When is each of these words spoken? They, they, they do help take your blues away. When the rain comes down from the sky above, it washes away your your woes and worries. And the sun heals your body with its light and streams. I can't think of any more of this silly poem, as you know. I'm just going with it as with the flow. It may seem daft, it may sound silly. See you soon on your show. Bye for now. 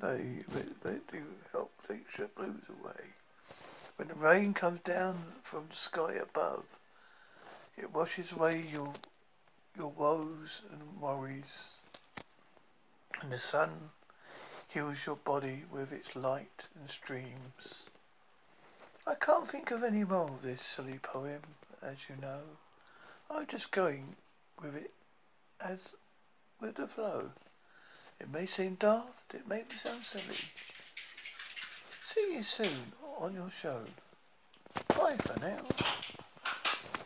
They, 0.00 0.44
they, 0.52 0.64
they 0.82 0.98
do 1.12 1.22
help 1.52 1.70
take 1.86 2.06
your 2.18 2.28
blues 2.28 2.62
away. 2.68 3.14
When 3.96 4.08
the 4.08 4.14
rain 4.14 4.54
comes 4.54 4.80
down 4.80 5.24
from 5.42 5.68
the 5.70 5.76
sky 5.76 6.14
above, 6.14 6.64
it 7.76 7.92
washes 7.92 8.32
away 8.32 8.64
your 8.70 8.92
your 9.76 9.90
woes 9.90 10.60
and 10.70 11.00
worries. 11.00 11.72
And 13.20 13.32
the 13.32 13.38
sun 13.38 13.90
heals 14.68 14.98
your 15.06 15.16
body 15.16 15.64
with 15.72 15.92
its 15.92 16.14
light 16.14 16.64
and 16.78 16.88
streams. 16.88 17.84
I 19.06 19.14
can't 19.14 19.50
think 19.50 19.70
of 19.70 19.82
any 19.82 20.04
more 20.04 20.28
of 20.28 20.42
this 20.42 20.60
silly 20.60 20.98
poem, 21.02 21.42
as 21.82 21.96
you 22.08 22.16
know. 22.20 22.40
I'm 23.30 23.46
just 23.46 23.70
going 23.70 24.16
with 24.62 24.74
it 24.74 24.92
as 25.60 25.88
with 26.60 26.76
the 26.76 26.86
flow. 26.86 27.30
It 28.20 28.32
may 28.32 28.46
seem 28.46 28.76
daft, 28.76 29.23
it 29.34 29.48
may 29.48 29.64
sound 29.82 30.02
silly. 30.10 30.38
See 32.14 32.34
you 32.34 32.42
soon 32.42 32.92
on 33.18 33.34
your 33.34 33.50
show. 33.60 33.80
Bye 34.88 35.16
for 35.24 35.40
now. 35.40 35.62